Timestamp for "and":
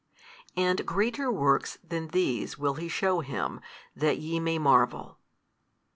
0.57-0.83